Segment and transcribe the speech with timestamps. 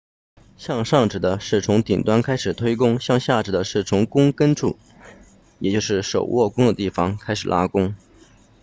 [0.57, 4.79] 向上指的是从顶端开始推弓向下指的是从弓根处
[5.59, 7.93] 也就是手握弓的地方开始拉弓